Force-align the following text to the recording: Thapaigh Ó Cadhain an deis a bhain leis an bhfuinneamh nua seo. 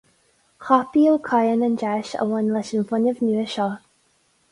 Thapaigh 0.67 1.09
Ó 1.11 1.19
Cadhain 1.27 1.65
an 1.67 1.75
deis 1.83 2.13
a 2.23 2.27
bhain 2.31 2.49
leis 2.55 2.73
an 2.79 2.87
bhfuinneamh 2.93 3.21
nua 3.29 3.45
seo. 3.57 3.69